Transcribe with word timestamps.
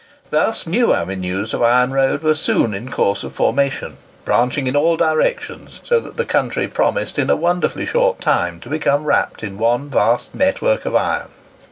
Thus 0.31 0.65
new 0.65 0.93
avenues 0.93 1.53
of 1.53 1.61
iron 1.61 1.91
road 1.91 2.23
were 2.23 2.33
soon 2.33 2.73
in 2.73 2.89
course 2.89 3.23
of 3.23 3.33
formation, 3.33 3.97
branching 4.25 4.65
in 4.65 4.75
all 4.75 4.97
directions, 4.97 5.79
so 5.83 5.99
that 5.99 6.17
the 6.17 6.25
country 6.25 6.67
promised 6.67 7.19
in 7.19 7.29
a 7.29 7.35
wonderfully 7.35 7.85
short 7.85 8.19
time 8.19 8.59
to 8.61 8.67
become 8.69 9.05
wrapped 9.05 9.43
in 9.43 9.59
one 9.59 9.91
vast 9.91 10.33
network 10.33 10.87
of 10.87 10.95
iron. 10.95 11.27